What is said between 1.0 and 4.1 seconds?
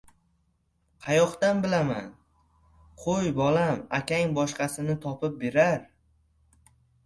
—Qayoqdan bilaman. Qo‘y, bolam,